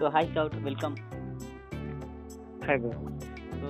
[0.00, 0.92] So high scout welcome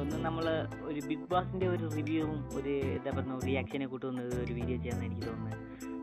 [0.00, 0.44] ഒന്ന് നമ്മൾ
[0.88, 5.56] ഒരു ബിഗ് ബോസിന്റെ ഒരു റിവ്യൂവും ഒരു എന്താ പറയുക റിയാക്ഷനെ കൂട്ടുന്ന ഒരു വീഡിയോ ചെയ്യാൻ എനിക്ക് തോന്നുന്നത്.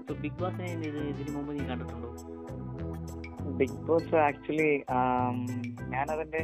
[0.08, 2.10] സോ ബിഗ് ബോസിനെ ഇത് ഇതിനു മുമ്പ് നീ കണ്ടിട്ടുണ്ടോ?
[3.60, 4.70] ബിഗ് ബോസ് ആക്ച്വലി
[5.94, 6.42] ഞാൻ അതിന്റെ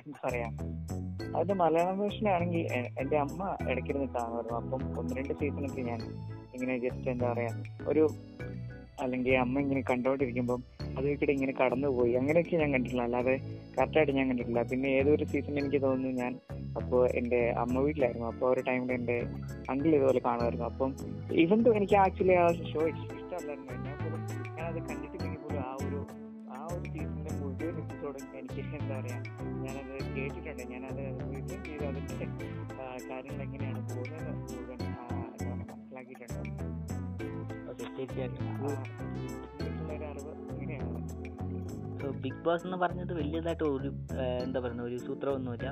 [0.00, 0.48] എന്താ പറയാ
[1.34, 2.66] അതിന്റെ മലയാളം വേർഷനാണെങ്കിൽ
[3.02, 3.40] എന്റെ അമ്മ
[3.70, 4.58] ഇടയ്ക്കിരുന്ന് കാണുമായിരുന്നു.
[4.60, 6.02] അപ്പം ഒന്ന് രണ്ട് സീസണൊക്കെ ഞാൻ
[6.54, 7.54] ഇങ്ങനെ ജസ്റ്റ് എന്താ പറയാ
[7.92, 8.04] ഒരു
[9.04, 10.62] അല്ലെങ്കിൽ അമ്മ ഇങ്ങനെ കണ്ടോണ്ടിരിക്കുമ്പം
[10.98, 12.12] അതിൽക്കൂടെ ഇങ്ങനെ കടന്നുപോയി.
[12.20, 13.02] അങ്ങനെയൊക്കെ ഞാൻ കണ്ടിട്ടില്ല.
[13.08, 13.34] അല്ലാതെ
[13.76, 14.62] കറക്റ്റായിട്ട് ഞാൻ കണ്ടിട്ടില്ല.
[14.70, 16.32] പിന്നെ ഏതൊരു സീസൺ എനിക്ക് തോന്നുന്നു ഞാൻ
[16.80, 18.26] അപ്പോൾ എന്റെ അമ്മ വീട്ടിലായിരുന്നു.
[18.32, 19.16] അപ്പോൾ ഒരു ടൈമിൽ എന്റെ
[19.70, 20.66] അങ്കിൾ ഇതുപോലെ കാണുമായിരുന്നു.
[20.72, 20.90] അപ്പം
[21.44, 24.20] ഇവൻ എനിക്ക് ആക്ച്വലി ആ ഷോ ഇഷ്ടമല്ലായിരുന്നു എന്നാൽ പോലും
[24.58, 26.00] ഞാനത് കണ്ടിട്ടില്ലെങ്കിൽ പോലും ആ ഒരു
[26.56, 29.18] ആ ഒരു സീസണിന്റെ മുഴുവൻ എപ്പിസോഡും എനിക്ക് എന്താ പറയുക
[29.64, 30.64] ഞാനത് കേട്ടിട്ടുണ്ട്.
[30.74, 31.02] ഞാനത്
[31.36, 31.84] റിസർച്ച് ചെയ്ത്.
[31.90, 32.26] അതിന്റെ
[33.10, 34.78] കാര്യങ്ങൾ എങ്ങനെയാണ് പോകുന്നത് മുഴുവൻ
[35.70, 36.50] മനസ്സിലാക്കിയിട്ടുണ്ട്.
[37.98, 38.44] തീർച്ചയായിട്ടും.
[42.24, 43.90] ബിഗ് ബോസ് എന്ന് പറഞ്ഞത് വലിയതായിട്ട് ഒരു
[44.44, 45.68] എന്താ പറയുന്നത് ഒരു സൂത്രമൊന്നുമില്ല.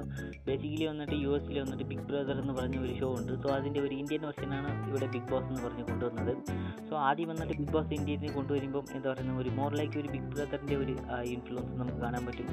[0.46, 3.32] ബേസിക്കലി വന്നിട്ട് യു എസിൽ വന്നിട്ട് ബിഗ് ബ്രദർ എന്ന് പറഞ്ഞ ഒരു ഷോ ഉണ്ട്.
[3.42, 6.32] സോ അതിന്റെ ഒരു ഇന്ത്യൻ വെർഷനാണ് ഇവിടെ ബിഗ് ബോസ് എന്ന് പറഞ്ഞ് കൊണ്ടുവന്നത്.
[6.88, 10.76] സോ ആദ്യം വന്നിട്ട് ബിഗ് ബോസ് ഇന്ത്യയിൽ കൊണ്ടുവരുമ്പം എന്താ പറയുന്നത് ഒരു മോർ ലൈക്ക് ഒരു ബിഗ് ബ്രദറിന്റെ
[10.82, 10.94] ഒരു
[11.34, 12.48] ഇൻഫ്ലുവൻസ് നമുക്ക് കാണാൻ പറ്റും.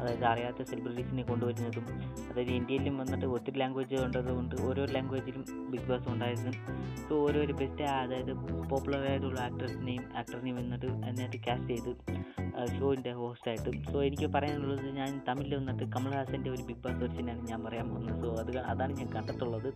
[0.00, 1.86] അതായത് അറിയാത്ത സെലിബ്രിറ്റീസിനെ കൊണ്ടുവരുന്നതും
[2.30, 6.52] അതായത് ഇന്ത്യയിലും വന്നിട്ട് ഒത്തിരി ലാംഗ്വേജ് ഉണ്ടതുകൊണ്ട് ഓരോ ലാംഗ്വേജിലും ബിഗ് ബോസ് ഉണ്ടായിരുന്നു.
[7.06, 8.32] സോ ഓരോരോ ബെസ്റ്റ് അതായത്
[8.70, 11.92] പോപ്പുലർ ആയിട്ടുള്ള ആക്ട്രസിനെയും ആക്ടറിനെയും വന്നിട്ട് അതിനകത്ത് കാസ്റ്റ് ചെയ്ത്.
[12.78, 17.86] ഷോയിന്റെ ഹോസ്റ്റായിട്ടും സോ എനിക്ക് പറയാനുള്ളത് ഞാൻ തമിഴിൽ വന്നിട്ട് കമൽഹാസന്റെ ഒരു ബിഗ് ബോസ് വെർഷനാണ് ഞാൻ പറയാൻ
[17.88, 18.20] പോകുന്നത്.
[18.22, 19.70] സോ അത് അതാണ് ഞാൻ കണ്ടിട്ടുള്ളത്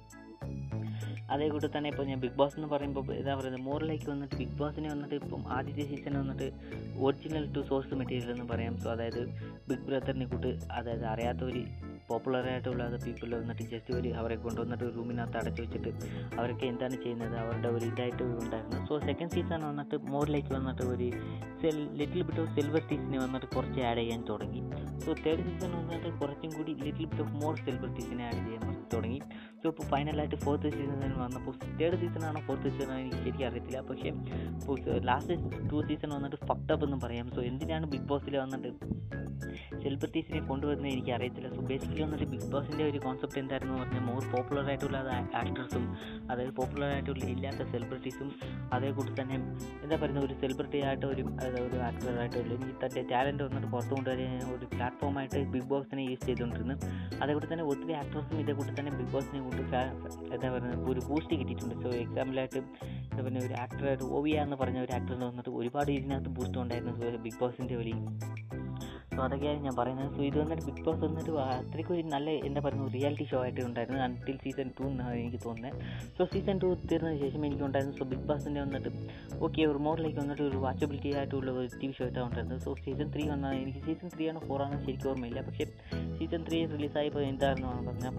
[1.32, 4.88] അതേ കൂട്ടി തന്നെ ഇപ്പോൾ ഞാൻ ബിഗ് ബോസ് എന്ന് പറയുമ്പോൾ എന്താ പറയുന്നത് മോറിലേക്ക് വന്നിട്ട് ബിഗ് ബോസിനെ
[4.88, 6.46] വന്നിട്ട് ഇപ്പം ആദ്യത്തെ സീസൺ വന്നിട്ട്
[6.98, 8.80] ഒറിജിനൽ ടു സോഴ്സ് മെറ്റീരിയൽ എന്ന് പറയാം.
[8.80, 9.22] സോ അതായത്
[9.68, 11.62] ബിഗ് ബ്രദറിനെ കൂട്ട് അതായത് അറിയാത്ത ഒരു
[12.10, 15.90] പോപ്പുലർ ആയിട്ടുള്ള പീപ്പിൾ വന്നിട്ട് ജസ്റ്റ് ഒരു അവരെ കൊണ്ടുവന്നിട്ട് റൂമിനകത്ത് അടച്ചു വെച്ചിട്ട്
[16.38, 17.36] അവരൊക്കെ എന്താണ് ചെയ്യുന്നത്?
[17.44, 18.80] അവരുടെ ഒരു ഇതായിട്ട് ഉണ്ടായിരുന്നു.
[18.90, 21.08] സോ സെക്കൻഡ് സീസൺ വന്നിട്ട് മോറിലേക്ക് വന്നിട്ട് ഒരു
[21.62, 24.62] സെൽ ലിറ്റിൽ ബിറ്റ് ഓഫ് സിൽവർ ടീസിനെ വന്നിട്ട് കുറച്ച് ആഡ് ചെയ്യാൻ തുടങ്ങി.
[25.04, 28.79] സോ തേർഡ് സീസൺ വന്നിട്ട് കുറച്ചും കൂടി little bit of more silver ടീസിനെ ആഡ് ചെയ്യാൻ തുടങ്ങി.
[29.62, 33.80] സോ ഇപ്പോൾ ഫൈനലായിട്ട് ഫോർത്ത് സീസൺ വന്നപ്പോൾ തേർഡ് സീസൺ ആണോ ഫോർത്ത് സീസൺ ആണോ എനിക്ക് ശരിക്കും അറിയത്തില്ല.
[33.90, 34.10] പക്ഷേ
[35.10, 35.34] ലാസ്റ്റ്
[35.72, 37.28] ടു സീസൺ വന്നിട്ട് ഫക്ടപ്പ് എന്ന് പറയാം.
[37.36, 38.70] സോ എന്തിനാണ് ബിഗ് ബോസിൽ വന്നിട്ട്
[39.82, 41.48] സെലിബ്രിറ്റീസിനെ കൊണ്ടുവരുന്നത് എനിക്ക് അറിയത്തില്ല.
[41.56, 44.98] സോ ബേസിക്കലി വന്നിട്ട് ബിഗ് ബോസിന്റെ ഒരു കോൺസെപ്റ്റ് എന്തായിരുന്നു പറഞ്ഞാൽ മോർ പോപ്പുലർ ആയിട്ടുള്ള
[45.40, 45.84] ആക്ടേഴ്സും
[46.30, 48.28] അതായത് പോപ്പുലർ ആയിട്ടുള്ള ഇല്ലാത്ത സെലിബ്രിറ്റീസും
[48.76, 49.36] അതേ കൂടി തന്നെ
[49.84, 50.24] എന്താ പറയുന്നത്?
[50.28, 51.22] ഒരു സെലിബ്രിറ്റി ആയിട്ട് ഒരു
[51.66, 56.76] ഒരു ആക്ടറായിട്ട് ഈ തന്റെ ടാലന്റ് വന്നിട്ട് പുറത്തു കൊണ്ടുവരാൻ ഒരു പ്ലാറ്റ്ഫോമായിട്ട് ബിഗ് ബോസിനെ യൂസ് ചെയ്തുകൊണ്ടിരുന്നു.
[57.22, 59.62] അതേക്കൂടി തന്നെ ഒത്തിരി ആക്ടേഴ്സും ഇതേ കൂടി തന്നെ ബിഗ് ബോസിനെ കൊണ്ട്
[60.34, 61.76] എന്താ പറയുന്നത് ഒരു ബൂസ്റ്റ് കിട്ടിയിട്ടുണ്ട്.
[61.84, 62.60] സോ എക്സാമ്പിളായിട്ട്
[63.10, 66.94] എന്താ പറയുക ഒരു ആക്ടറായിട്ട് ഓവിയ എന്ന് പറഞ്ഞ ഒരു ആക്ടറിന് വന്നിട്ട് ഒരുപാട് ഇതിനകത്ത് ബൂസ്റ്റ് ഉണ്ടായിരുന്നു.
[67.00, 67.94] സോ ബിഗ് ബോസിന്റെ ഒരു
[69.14, 70.10] സോ അതൊക്കെയാണ് ഞാൻ പറയുന്നത്.
[70.16, 73.98] സോ ഇത് വന്നിട്ട് ബിഗ് ബോസ് വന്നിട്ട് അത്രയ്ക്ക് ഒരു നല്ല എന്താ പറയുക റിയാലിറ്റി ഷോ ആയിട്ട് ഉണ്ടായിരുന്നു.
[74.04, 75.80] അൺടിൽ സീസൺ ടു എന്നാണ് എനിക്ക് തോന്നുന്നത്.
[76.16, 77.96] സോ സീസൺ ടു തീർന്നതിന് ശേഷം എനിക്ക് ഉണ്ടായിരുന്നു.
[78.00, 78.90] സോ ബിഗ് ബോസിന്റെ വന്നിട്ട്
[79.46, 82.62] ഓക്കെ ഒരു മോറിലേക്ക് വന്നിട്ട് ഒരു വാച്ചബിലിറ്റി ആയിട്ടുള്ള ഒരു ടി വി ഷോ ആയിട്ടാണ് ഉണ്ടായിരുന്നത്.
[82.66, 85.42] സോ സീസൺ ത്രീ വന്നാൽ എനിക്ക് സീസൺ ത്രീ ആണോ ഫോർ ആണോ ശരിക്കും ഓർമ്മയില്ല.
[85.48, 85.66] പക്ഷേ
[86.20, 88.16] സീസൺ ത്രീ റിലീസായപ്പോൾ എന്തായിരുന്നു പറഞ്ഞാൽ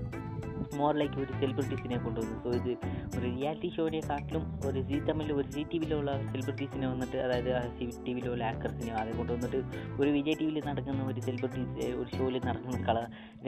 [0.79, 2.35] മോർ ലൈക്ക് ഒരു സെലിബ്രിറ്റീസിനെ കൊണ്ടുവന്നു.
[2.43, 2.71] സോ ഇത്
[3.15, 8.11] ഒരു റിയാലിറ്റി ഷോനെക്കാട്ടിലും ഒരു സി തമ്മിൽ ഒരു സി ടി വിയിലുള്ള സെലിബ്രിറ്റീസിനെ വന്നിട്ട് അതായത് സി ടി
[8.17, 9.59] വിയിലുള്ള ആക്ടേഴ്സിനെ അതെ കൊണ്ടുവന്നിട്ട്
[10.01, 12.97] ഒരു വിജയ് ടി വിയിൽ നടക്കുന്ന ഒരു സെലിബ്രിറ്റീസ് ഒരു ഷോയിൽ നടക്കുന്ന കള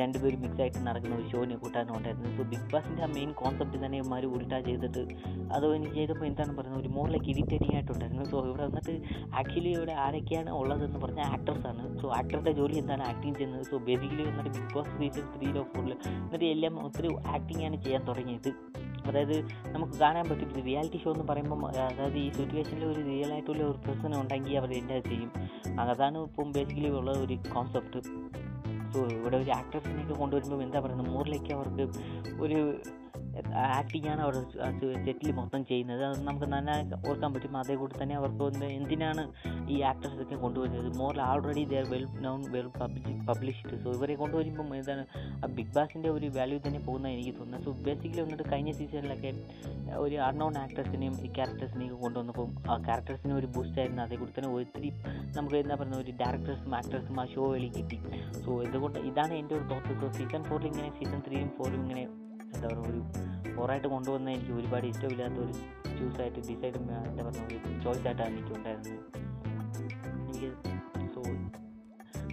[0.02, 3.98] രണ്ടുപേരും മിക്സ് ആയിട്ട് നടക്കുന്ന ഒരു ഷോയിനെ കൂട്ടാനും ഉണ്ടായിരുന്നു സോ ബിഗ് ബോസിന്റെ ആ മെയിൻ കോൺസെപ്റ്റ് തന്നെ
[4.02, 5.04] ഇവന്മാർ ഉൾട്ടാ ചെയ്തിട്ട്
[5.56, 6.82] അത് എനിക്ക് ചെയ്തപ്പോൾ എന്താണ് പറയുന്നത്?
[6.84, 8.26] ഒരു മോർ ലൈക്ക് ഇറിറ്റേറ്റിംഗ് ആയിട്ടുണ്ടായിരുന്നു.
[8.32, 8.94] സോ ഇവിടെ വന്നിട്ട്
[9.40, 13.66] ആക്ച്വലി ഇവിടെ ആരൊക്കെയാണ് ഉള്ളതെന്ന് പറഞ്ഞാൽ ആക്ടേഴ്സാണ് സോ ആക്ടറുടെ ജോലി എന്താണ് ആക്ടിങ് ചെയ്യുന്നത്?
[13.72, 18.54] സോ ബേസിക്കലി വന്നിട്ട് ബിഗ് ബോസ് സീസൺ ത്രീയിലോ ഫോറിലോ എന്നിട്ട് എല്ലാം ഒത്തിരി ആക്ടിങ് ആണ് ചെയ്യാൻ തുടങ്ങിയത്.
[19.06, 20.50] അതായത് നമുക്ക് കാണാൻ പറ്റും.
[20.50, 24.74] ഇത് റിയാലിറ്റി ഷോ എന്ന് പറയുമ്പം അതായത് ഈ സിറ്റുവേഷനിൽ ഒരു റിയൽ ആയിട്ടുള്ള ഒരു പ്രശ്നം ഉണ്ടെങ്കിൽ അവർ
[24.74, 25.32] എന്താ ചെയ്യും?
[25.80, 28.00] അതാണ് ഇപ്പം ബേസിക്കലി ഉള്ള ഒരു കോൺസെപ്റ്റ്
[28.94, 31.10] സോ ഇവിടെ ഒരു ആക്ട്രസിനെയൊക്കെ കൊണ്ടുവരുമ്പോൾ എന്താ പറയുന്നത്?
[31.10, 32.00] മോറിലേക്ക് അവർക്ക്
[32.42, 32.82] ഒരു
[33.78, 34.36] ആക്ടിങ് ചെയ്യാണ് അവർ
[35.06, 36.06] സെറ്റിൽ മൊത്തം ചെയ്യുന്നത്.
[36.06, 37.58] അത് നമുക്ക് നന്നായി ഓർക്കാൻ പറ്റും.
[37.58, 39.24] അതേ കൂടി തന്നെ അവർക്ക് എന്തിനാണ്
[39.74, 40.98] ഈ ആക്ടേഴ്സൊക്കെ കൊണ്ടുവരുന്നത്?
[40.98, 42.68] More already they're well known well
[43.30, 45.06] published so ഇവരെ കൊണ്ടുവരുമ്പം എന്താണ്
[45.44, 49.32] ആ ബിഗ് ബാസിന്റെ ഒരു വാല്യൂ തന്നെ പോകുന്ന എനിക്ക് തോന്നുന്നത് സോ ബേസിക്കലി വന്നിട്ട് കഴിഞ്ഞ സീസണിലൊക്കെ
[49.98, 54.04] ഒരു അൺനോൺ ആക്ടേഴ്സിനെയും ഈ ക്യാരക്ടേഴ്സിനെയും കൊണ്ടുവന്നപ്പം ആ ക്യാരക്ടേഴ്സിന് ഒരു ബൂസ്റ്റ് ആയിരുന്നു.
[54.04, 54.92] അതേ കൂടി തന്നെ ഒത്തിരി
[55.38, 58.00] നമുക്ക് എന്താ പറയുക ഒരു ഡയറക്ടേഴ്സും ആക്ടേഴ്സും ആ ഷോ വെളി കിട്ടി.
[58.46, 62.06] സോ ഇതുകൊണ്ട് ഇതാണ് എന്റെ ഒരു തോട്ട് സോ സീസൺ ഫോറിൽ ഇങ്ങനെ സീസൺ ത്രീയും ഫോറും ഇങ്ങനെ
[62.56, 63.02] എന്താ പറയുക ഒരു
[63.56, 65.54] പുറമായിട്ട് കൊണ്ടുവന്ന എനിക്ക് ഒരുപാട് ഇഷ്ടമില്ലാത്ത ഒരു
[65.98, 69.00] ചൂസായിട്ട് ഡിസൈഡ് എന്താ പറയുക ഒരു ചോയ്സ് ആയിട്ടാണ് എനിക്ക് ഉണ്ടായിരുന്നത്
[70.22, 70.50] എനിക്ക്
[71.14, 71.22] so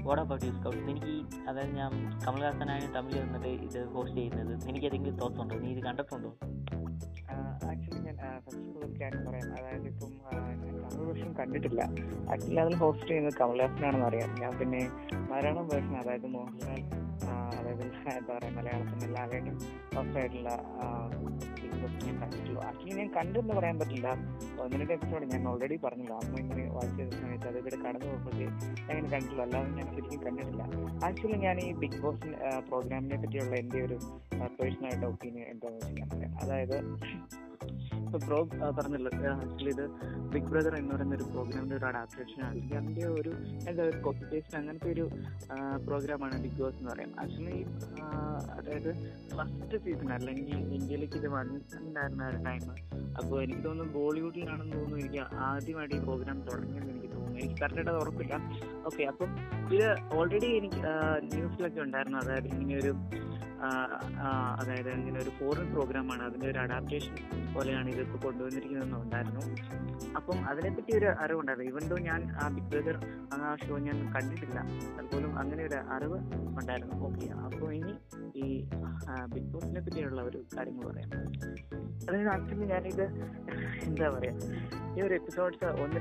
[0.07, 1.15] what about you scouts എനിക്ക്
[1.49, 1.91] അതായത് ഞാൻ
[2.27, 4.53] കമൽഹാസനാണ് തമിഴിൽ വന്നിട്ട് ഇത് ഹോസ്റ്റ് ചെയ്യുന്നത്.
[4.69, 5.57] എനിക്ക് എന്തെങ്കിലും തോട്ട്സ് ഉണ്ടോ?
[5.59, 6.31] നീ ഇത് കണ്ടിട്ടുണ്ടോ?
[7.71, 9.51] ആക്ച്വലി ഞാൻ ഫസ്റ്റ് ഒരു ക്യാൻ പറയാം.
[9.59, 10.11] അതായത് ഇപ്പം
[10.99, 11.83] വേർഷൻ കണ്ടിട്ടില്ല.
[12.33, 14.31] ആക്ച്വലി അതിൽ ഹോസ്റ്റ് ചെയ്യുന്നത് കമലഹാസനാണെന്ന് അറിയാം.
[14.43, 14.83] ഞാൻ പിന്നെ
[15.33, 16.83] മലയാളം വേർഷൻ അതായത് മോഹൻലാൽ
[17.59, 19.57] അതായത് എന്താ പറയുക മലയാളത്തിന്റെ ലാലേട്ടൻ
[19.95, 20.51] ഫസ്റ്റ് ആയിട്ടുള്ള
[22.05, 24.09] ഞാൻ കണ്ടിട്ടുള്ളൂ ആക്ച്വലി ഞാൻ കണ്ടെന്ന് പറയാൻ പറ്റില്ല.
[24.63, 26.15] ഒന്ന് രണ്ട് എപ്പിസോഡ് ഞാൻ ഓൾറെഡി പറഞ്ഞില്ല.
[26.23, 28.47] അമ്മ ഇങ്ങനെ വാച്ച് ചെയ്ത സമയത്ത് അത് ഇവിടെ കടന്നു പോകുമ്പോഴേ
[28.87, 29.43] ഞാൻ ഇങ്ങനെ കണ്ടിട്ടുള്ളൂ.
[29.47, 30.63] അല്ലാതെ ഞാൻ ശരിക്കും കണ്ടിട്ടില്ല.
[31.09, 32.33] ആക്ച്വലി ഞാൻ ഈ ബിഗ് ബോസ്
[32.71, 33.99] പ്രോഗ്രാമിനെ പറ്റിയുള്ള എന്റെ ഒരു
[34.59, 36.77] പേഴ്സണലായിട്ട് ഒപ്പീനിയൻ എന്താണെന്ന് വെച്ച് അതായത്
[38.11, 38.39] ഇപ്പൊ ബ്രോ
[38.79, 39.83] പറഞ്ഞല്ലോ ആക്ച്വലി ഇത്
[40.33, 43.33] ബിഗ് ബ്രദർ എന്ന് പറയുന്ന ഒരു പ്രോഗ്രാമിന്റെ ഒരു അഡാപ്റ്റേഷൻ അല്ലെങ്കിൽ അതിന്റെ ഒരു
[43.69, 45.05] എന്താ ഒരു കോപ്പി പേസ്റ്റ് അങ്ങനത്തെ ഒരു
[45.87, 47.21] പ്രോഗ്രാമാണ് ബിഗ് ബോസ് എന്ന് പറയുന്നത്.
[47.23, 47.59] ആക്ച്വലി
[48.57, 48.91] അതായത്
[49.37, 52.65] ഫസ്റ്റ് സീസൺ അല്ലെങ്കിൽ ഇന്ത്യയിലേക്ക് ഇത് വന്നിട്ടുണ്ടായിരുന്ന ഒരു ടൈം
[53.21, 57.39] അപ്പോൾ എനിക്ക് തോന്നുന്നു ബോളിവുഡിലാണെന്ന് തോന്നുന്നു എനിക്ക് ആദ്യമായിട്ട് ഈ പ്രോഗ്രാം തുടങ്ങിയെന്ന് എനിക്ക് തോന്നുന്നു.
[57.39, 58.35] എനിക്ക് കറക്റ്റായിട്ട് അത് ഉറപ്പില്ല.
[58.87, 59.31] ഓക്കെ അപ്പം
[59.75, 60.83] ഇത് ഓൾറെഡി എനിക്ക്
[61.31, 62.19] ന്യൂസിലൊക്കെ ഉണ്ടായിരുന്നു.
[62.19, 63.50] അതായത് ഇങ്ങനെ ആ,
[64.61, 67.15] അതായത് ഇങ്ങനെ ഒരു ഫോറിൻ പ്രോഗ്രാമാണ് അതിന്റെ ഒരു അഡാപ്റ്റേഷൻ
[67.55, 69.43] പോലെയാണ് ഇത് ഇപ്പോൾ കൊണ്ടുവന്നിരിക്കുന്നതെന്ന് ഉണ്ടായിരുന്നു.
[70.19, 71.69] അപ്പം അതിനെപ്പറ്റി ഒരു അറിവുണ്ടായിരുന്നു.
[71.71, 72.99] ഈവൻ ഞാൻ ആ ബിഗ് ബ്രദർ
[73.35, 74.59] ആ ഷോ ഞാൻ കണ്ടിട്ടില്ല
[74.99, 76.19] അതുപോലും അങ്ങനെ ഒരു അറിവ്
[76.61, 76.97] ഉണ്ടായിരുന്നു.
[77.09, 77.95] ഓക്കെ അപ്പോൾ ഇനി
[78.45, 78.49] ഈ
[79.35, 81.11] ബിഗ് ബോസിനെ പറ്റിയുള്ള ഒരു കാര്യങ്ങൾ പറയാം.
[82.09, 83.05] അതായത് ആക്ച്വലി ഞാനിത്
[83.87, 84.35] എന്താ പറയാ
[84.97, 86.01] ഈ ഒരു എപ്പിസോഡ്സ് ഒന്ന്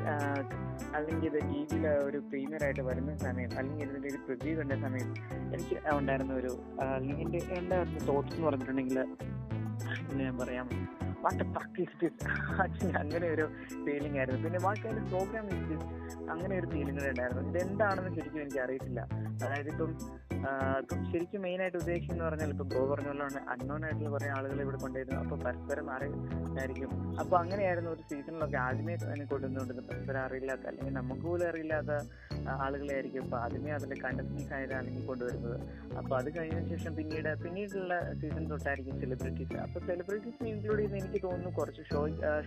[0.98, 5.10] അല്ലെങ്കിൽ ഇത് ടി വിയിൽ ഒരു പ്രീമിയർ ആയിട്ട് വരുന്ന സമയം അല്ലെങ്കിൽ ഇതിന്റെ ഒരു പ്രിവ്യൂ കണ്ട സമയം
[5.54, 6.52] എനിക്ക് ഉണ്ടായിരുന്ന ഒരു
[6.84, 7.16] അല്ലെങ്കിൽ
[7.58, 9.00] ഉണ്ടായിരുന്ന തോട്ട്സ് എന്ന് പറഞ്ഞിട്ടുണ്ടെങ്കിൽ
[10.14, 10.70] ഞാൻ പറയാം.
[11.24, 12.10] വാട്ട് പ്രാക്ടീസ്
[12.64, 13.46] ആക്ച്വലി അങ്ങനെ ഒരു
[13.86, 14.44] ഫീലിംഗ് ആയിരുന്നു.
[14.44, 15.78] പിന്നെ വാട്ട് കൈൻഡ് പ്രോഗ്രാം ഇസ്
[16.34, 17.44] അങ്ങനെ ഒരു ഫീലിംഗ് ഉണ്ടായിരുന്നു.
[17.50, 19.02] ഇത് എന്താണെന്ന് ശരിക്കും എനിക്ക് അറിയത്തില്ല.
[19.44, 19.92] അതായത് ഇപ്പം
[20.82, 23.24] ഇപ്പം ശരിക്കും മെയിൻ ആയിട്ട് ഉദ്ദേശിക്കുന്നത് പറഞ്ഞാൽ ഇപ്പം ബ്രോ പറഞ്ഞ പോലെ
[23.54, 26.92] അൺനോൺ ആയിട്ടുള്ള കുറേ ആളുകൾ ഇവിടെ കൊണ്ടുവരുന്നു അപ്പൊ പരസ്പരം അറിയായിരിക്കും.
[27.22, 29.90] അപ്പൊ അങ്ങനെയായിരുന്നു ഒരു സീസണിലൊക്കെ ആദ്യമേ തന്നെ കൊണ്ടുവന്നുകൊണ്ടിരുന്നത്.
[29.92, 31.92] പരസ്പരം അറിയില്ലാത്ത അല്ലെങ്കിൽ നമുക്ക് പോലും അറിയില്ലാത്ത
[32.42, 35.58] ആ, ആളുകളെ ആയിരിക്കും ഇപ്പൊ ആദ്യമേ അതിന്റെ കണ്ടസ്റ്റൻസ് അല്ലെങ്കിൽ കൊണ്ടുവരുന്നത്.
[35.98, 41.52] അപ്പൊ അത് കഴിഞ്ഞ ശേഷം പിന്നീട് പിന്നീടുള്ള സീസൺ തൊട്ടായിരിക്കും സെലിബ്രിറ്റീസ് അപ്പൊ സെലിബ്രിറ്റീസിനെ ഇൻക്ലൂഡ് ചെയ്യുന്ന എനിക്ക് തോന്നുന്നു
[41.58, 42.00] കുറച്ച് ഷോ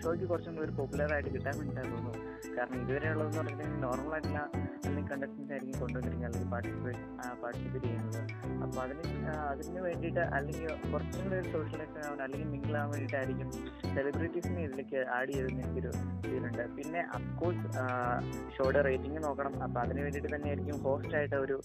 [0.02, 2.20] ഷോയ്ക്ക് കുറച്ചും കൂടി ഒരു പോപ്പുലർ ആയിട്ട് കിട്ടാൻ വേണ്ടിയിട്ടാണ് തോന്നുന്നു
[2.56, 4.40] കാരണം ഇതുവരെ ഉള്ളതെന്ന് പറഞ്ഞിട്ടുണ്ടെങ്കിൽ നോർമൽ ആയിട്ടുള്ള
[4.86, 7.00] അല്ലെങ്കിൽ കണ്ടസ്റ്റൻസ് ആയിരിക്കും കൊണ്ടുവന്നിരിക്കുന്നത് അല്ലെങ്കിൽ പാർട്ടിസിപ്പേറ്റ്
[7.42, 8.20] പാർട്ടിസിപ്പേറ്റ് ചെയ്യുന്നത്.
[8.64, 9.04] അപ്പോൾ അതിന്
[9.52, 13.48] അതിന് വേണ്ടിയിട്ട് അല്ലെങ്കിൽ കുറച്ചും കൂടി സോഷ്യലൈസ് ആവാൻ അല്ലെങ്കിൽ മിങ്കിൾ ആവാൻ വേണ്ടിയിട്ടായിരിക്കും
[13.96, 15.92] സെലിബ്രിറ്റീസിനെ ഇതിലേക്ക് ആഡ് ചെയ്തെന്ന് എനിക്കൊരു
[16.26, 17.66] ഫീലുണ്ട് പിന്നെ അഫ്കോഴ്സ്
[18.56, 19.54] ഷോയുടെ റേറ്റിംഗ് നോക്കണം.
[19.66, 21.58] അപ്പോൾ അതിന് വേണ്ടിയിട്ട് തന്നെ ആയിരിക്കും ഹോസ്റ്റ് ആയിട്ട് ഒരു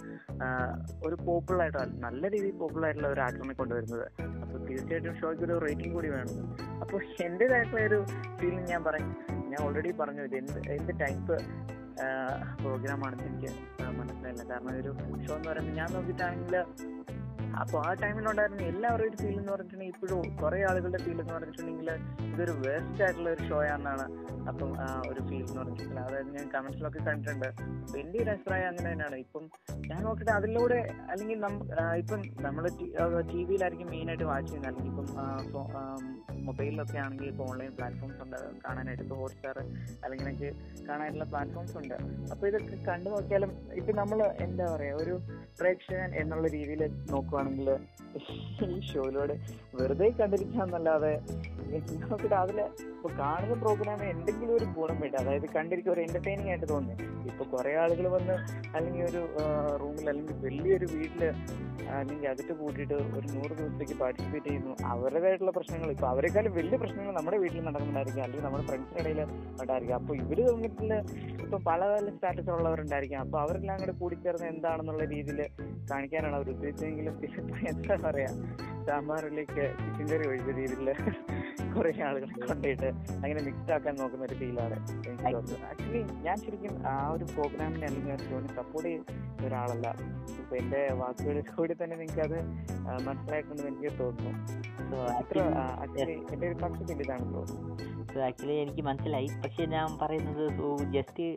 [1.08, 4.08] ഒരു പോപ്പുലർ ആയിട്ട് നല്ല രീതിയിൽ പോപ്പുലർ ആയിട്ടുള്ള ഒരു ആക്ടറിനെ കൊണ്ടുവരുന്നത്.
[4.78, 6.36] തീർച്ചയായിട്ടും ഷോയ്ക്ക് ഒരു റേറ്റിംഗ് കൂടി വേണം.
[6.84, 8.00] അപ്പോൾ എന്റെതായിട്ടുള്ള ഒരു
[8.40, 9.10] ഫീലിംഗ് ഞാൻ പറയും.
[9.52, 11.38] ഞാൻ ഓൾറെഡി പറഞ്ഞു ഇത് എന്ത് എന്ത് ടൈപ്പ്
[12.64, 13.52] പ്രോഗ്രാമാണെന്ന് എനിക്ക്
[14.00, 14.44] മനസ്സിലായില്ല.
[14.52, 14.92] കാരണം ഒരു
[15.26, 16.56] ഷോ എന്ന് പറയുമ്പോൾ ഞാൻ നോക്കിയിട്ടാണെങ്കിൽ
[17.62, 21.90] അപ്പോൾ ആ ടൈമിലുണ്ടായിരുന്ന എല്ലാവരുടെ ഒരു ഫീൽ എന്ന് പറഞ്ഞിട്ടുണ്ടെങ്കിൽ ഇപ്പോഴും കുറേ ആളുകളുടെ ഫീൽ എന്ന് പറഞ്ഞിട്ടുണ്ടെങ്കിൽ
[22.30, 24.06] ഇതൊരു വേസ്റ്റ് ആയിട്ടുള്ള ഒരു ഷോ ആണെന്നാണ്
[24.52, 26.00] അപ്പം ആ, ഒരു ഫീൽ എന്ന് പറഞ്ഞിട്ടുണ്ടെങ്കിൽ.
[26.04, 27.48] അതായത് ഞാൻ കമന്റ്സിലൊക്കെ കണ്ടിട്ടുണ്ട്.
[27.80, 29.18] അപ്പം എന്റെ ഒരു അഭിപ്രായം അങ്ങനെ തന്നെയാണ്.
[29.26, 29.44] ഇപ്പം
[29.90, 30.78] ഞാൻ നോക്കിയിട്ട് അതിലൂടെ
[31.12, 31.38] അല്ലെങ്കിൽ
[32.02, 32.64] ഇപ്പം നമ്മൾ
[33.32, 35.66] ടി വിയിലായിരിക്കും മെയിനായിട്ട് വാച്ച് ചെയ്യുന്നത് അല്ലെങ്കിൽ ഇപ്പം
[36.48, 38.38] മൊബൈലിലൊക്കെ ആണെങ്കിൽ ഇപ്പോൾ ഓൺലൈൻ പ്ലാറ്റ്ഫോംസ് ഉണ്ട്.
[38.66, 39.58] കാണാനായിട്ട് ഇപ്പോൾ ഹോട്ട്സ്റ്റാർ
[40.04, 40.30] അല്ലെങ്കിൽ
[40.88, 41.98] കാണാനായിട്ടുള്ള പ്ലാറ്റ്ഫോംസ് ഉണ്ട്.
[42.34, 45.16] അപ്പോൾ ഇതൊക്കെ കണ്ടു നോക്കിയാലും ഇപ്പം നമ്മൾ എന്താ പറയുക ഒരു
[45.60, 46.84] പ്രേക്ഷകൻ എന്നുള്ള രീതിയിൽ
[47.48, 47.70] നോക്കുവാണെങ്കിൽ
[48.76, 49.36] ഈ ഷോയിലൂടെ
[49.80, 51.14] വെറുതെ കണ്ടിരിക്കാന്നല്ലാതെ
[52.02, 52.66] നമുക്ക് രാവിലെ
[52.96, 55.16] ഇപ്പൊ കാണുന്ന പ്രോഗ്രാമിന് എന്തെങ്കിലും ഒരു ഗുണം വേണ്ട?
[55.22, 56.96] അതായത് കണ്ടിരിക്കുക ഒരു എന്റർടൈനിങ് ആയിട്ട് തോന്നി
[57.30, 58.36] ഇപ്പൊ കുറെ ആളുകൾ വന്ന്
[58.76, 59.22] അല്ലെങ്കിൽ ഒരു
[59.82, 61.24] റൂമിൽ അല്ലെങ്കിൽ വലിയൊരു വീട്ടിൽ
[61.98, 64.72] അല്ലെങ്കിൽ അകത്ത് കൂട്ടിയിട്ട് ഒരു നൂറ് ദിവസത്തേക്ക് പാർട്ടിസിപ്പേറ്റ് ചെയ്യുന്നു.
[64.94, 69.22] അവരുടേതായിട്ടുള്ള പ്രശ്നങ്ങൾ ഇപ്പൊ അവരെക്കാളും വലിയ പ്രശ്നങ്ങൾ നമ്മുടെ വീട്ടിൽ നടക്കുന്നുണ്ടായിരിക്കും അല്ലെങ്കിൽ നമ്മുടെ ഫ്രണ്ട്സിനിടയിൽ
[69.62, 69.96] ഉണ്ടായിരിക്കും.
[70.00, 70.94] അപ്പൊ ഇവർ തമ്മിൽ
[71.44, 73.20] ഇപ്പം പല പല സ്റ്റാറ്റസ് ഉള്ളവരുണ്ടായിരിക്കും.
[73.26, 75.42] അപ്പൊ അവരെല്ലാം കൂടെ കൂടിച്ചേർന്ന് എന്താണെന്നുള്ള രീതിയിൽ
[75.92, 77.16] കാണിക്കാനാണ് അവർ ഉദ്ദേശിച്ചെങ്കിലും
[77.72, 78.32] എന്താ പറയാ?
[78.88, 80.90] സാമ്പാറിലേക്ക് ചിക്കൻ കറി ഒഴിച്ച രീതിയിൽ
[81.74, 82.90] കുറെ ആളുകളെ കൊണ്ടുപോയിട്ട്
[83.24, 84.78] അങ്ങനെ മിക്സ് ആക്കാൻ നോക്കുന്ന ഒരു ഫീലാണ്
[85.70, 89.88] ആക്ച്വലി ഞാൻ ശരിക്കും ആ ഒരു പ്രോഗ്രാമിനെ അല്ലെങ്കിൽ ആ ഷോനെ സപ്പോർട്ട് ചെയ്യുന്ന ഒരാളല്ല.
[90.42, 92.38] ഇപ്പൊ എന്റെ വാക്കുകളിൽ കൂടി തന്നെ നിങ്ങൾക്ക് അത്
[93.08, 94.32] മനസ്സിലായിട്ടുണ്ടെന്ന് എനിക്ക് തോന്നുന്നു.
[94.90, 95.38] സോ അത്ര
[95.84, 97.44] ആക്ച്വലി എന്റെ ഒരു കൺസെപ്റ്റ് ഇതാണ് ബ്രോ
[98.14, 99.30] സോ ആക്ച്വലി എനിക്ക് മനസ്സിലായി.
[99.44, 100.44] പക്ഷെ ഞാൻ പറയുന്നത്
[100.98, 101.28] ജസ്റ്റ്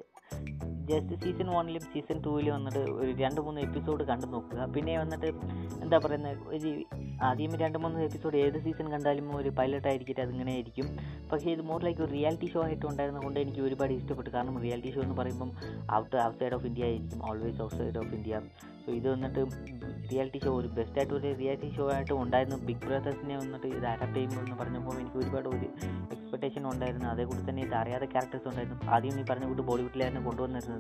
[0.89, 4.65] ജസ്റ്റ് സീസൺ വണ്ണിലും സീസൺ ടൂവിലും വന്നിട്ട് ഒരു രണ്ട് മൂന്ന് എപ്പിസോഡ് കണ്ടു നോക്കുക.
[4.75, 5.29] പിന്നെ വന്നിട്ട്
[5.85, 6.71] എന്താ പറയുന്നത് ഒരു
[7.29, 10.87] ആദ്യം രണ്ട് മൂന്ന് എപ്പിസോഡ് ഏത് സീസൺ കണ്ടാലും ഒരു പൈലറ്റ് ആയിരിക്കട്ടെ അതിങ്ങനെ ആയിരിക്കും.
[11.33, 14.31] പക്ഷേ ഇത് മോർ ലൈക്ക് ഒരു റിയാലിറ്റി ഷോ ആയിട്ട് ഉണ്ടായിരുന്നത് കൊണ്ട് എനിക്ക് ഒരുപാട് ഇഷ്ടപ്പെട്ടു.
[14.37, 15.53] കാരണം റിയാലിറ്റി ഷോ എന്ന് പറയുമ്പം
[16.01, 18.41] out outside of India ആയിരിക്കും always outside of India
[18.85, 19.41] so ഇത് വന്നിട്ട്
[20.13, 22.59] റിയാലിറ്റി ഷോ ഒരു ബെസ്റ്റ് ആയിട്ട് ഒരു റിയാലിറ്റി ഷോ ആയിട്ട് ഉണ്ടായിരുന്നു.
[22.69, 25.67] ബിഗ് ബ്രദേഴ്സിനെ വന്നിട്ട് ഇത് അഡാപ്റ്റ് ചെയ്യുമ്പോൾ എന്ന് പറഞ്ഞപ്പോൾ എനിക്ക് ഒരുപാട് ഒരു
[26.15, 27.07] എക്സ്പെക്ടേഷൻ ഉണ്ടായിരുന്നു.
[27.13, 28.79] അതേകൂടി തന്നെ ഇത് അറിയാത്ത ക്യാരക്ടേഴ്സ് ഉണ്ടായിരുന്നു.
[28.95, 30.80] ആദ്യം ഈ പറഞ്ഞ കൂട്ട് ബോളിവുഡിലായിരുന്നു കൊണ്ടുവന്നിരുന്നത്.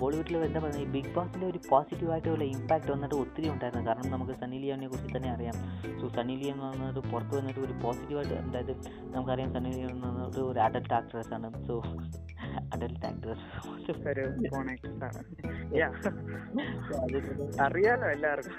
[0.00, 0.82] ബോളിവുഡിൽ എന്താ പറയുന്നത്?
[0.82, 3.86] ഈ ബിഗ് ബോസിന്റെ ഒരു പോസിറ്റീവായിട്ടുള്ള ഇമ്പാക്റ്റ് വന്നിട്ട് ഒത്തിരി ഉണ്ടായിരുന്നു.
[3.86, 5.56] കാരണം നമുക്ക് സണ്ണി ലിയോനെ കുറിച്ച് തന്നെ അറിയാം.
[6.00, 8.72] സോ സണ്ണി ലിയോ എന്ന് പുറത്ത് വന്നിട്ട് ഒരു പോസിറ്റീവായിട്ട് അതായത്
[9.14, 11.66] നമുക്കറിയാം സണ്ണി ലിയോ എന്ന് പറഞ്ഞിട്ട് ഒരു അഡൽട്ട് ആക്ട്രസ് ആണ്.
[11.66, 11.82] So
[12.74, 13.46] adult actress.
[17.60, 18.56] അറിയാലോ എല്ലാവർക്കും.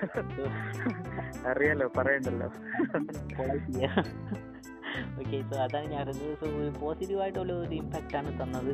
[1.49, 2.49] അറിയാലോ പറയണ്ടല്ലോ.
[5.19, 6.33] ഓക്കെ സോ അതാണ് ഞാൻ അറിഞ്ഞത്.
[6.41, 8.71] സോ ഒരു പോസിറ്റീവായിട്ടുള്ള ഒരു ഇമ്പാക്റ്റ് ആണ് തന്നത്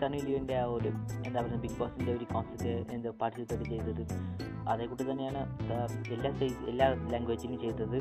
[0.00, 0.90] സണ്ണി ലിയോന്റെ ആ ഒരു
[1.26, 4.02] എന്താ പറയുക ബിഗ് ബോസിന്റെ ഒരു കോൺസെപ്റ്റ് എന്താ പാർട്ടിസിപ്പേറ്റ് ചെയ്തത്.
[4.72, 5.42] അതേക്കൂട്ട് തന്നെയാണ്
[6.16, 7.98] എല്ലാ സൈസ് എല്ലാ ലാംഗ്വേജിലും ചെയ്തത്.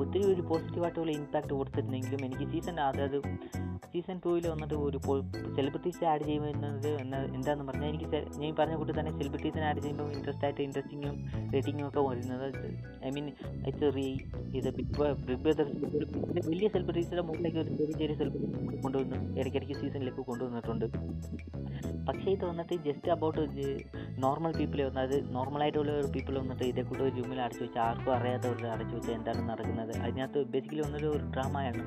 [0.00, 3.18] ഒത്തിരി ഒരു പോസിറ്റീവായിട്ടുള്ള ഇമ്പാക്റ്റ് കൊടുത്തിട്ടുണ്ടെങ്കിലും എനിക്ക് സീസൺ അതായത്
[3.92, 4.98] സീസൺ ടൂവിൽ വന്നിട്ട് ഒരു
[5.56, 10.44] സെലിബ്രിറ്റീസ് ആഡ് ചെയ്യുന്നത് എന്ന എന്താണെന്ന് പറഞ്ഞാൽ എനിക്ക് ഞാൻ പറഞ്ഞ കൂട്ടി തന്നെ സെലിബ്രിറ്റീസിനെ ആഡ് ചെയ്യുമ്പോൾ ഇൻട്രസ്റ്റ്
[10.46, 11.16] ആയിട്ട് ഇൻട്രസ്റ്റിങ്ങും
[11.54, 12.46] റേറ്റിങ്ങും ഒക്കെ വരുന്നത്.
[13.06, 13.26] ഐ മീൻ
[13.68, 14.06] ഇറ്റ്സ് റീ
[14.60, 15.68] ഇത് ബിഗ് ബിഗ് ബ്രദർ
[16.50, 20.86] വലിയ സെലിബ്രിറ്റീസിന്റെ മുകളിലേക്ക് ഒരു ചെറിയ ചെറിയ സെലിബ്രിറ്റീസ് കൊണ്ടുവന്ന് ഇടയ്ക്കിടയ്ക്ക് സീസണിലേക്ക് കൊണ്ടുവന്നിട്ടുണ്ട്.
[22.08, 23.42] പക്ഷേ ഇത് വന്നിട്ട് ജസ്റ്റ് അബൌട്ട്
[24.24, 28.66] നോർമൽ പീപ്പിൾ വന്നത് നോർമലായിട്ടുള്ള ഒരു പീപ്പിൾ വന്നിട്ട് ഇതേ കൂടെ ഒരു റൂമിൽ അടച്ചു വെച്ചാൽ ആർക്കും അറിയാത്തവർ
[28.66, 29.92] അടച്ചു വെച്ചാൽ എന്താണ് നടക്കുന്നത്.
[29.96, 31.82] അതിനകത്ത് ബേസിക്കലി വന്നൊരു ഒരു ഡ്രാമയാണ്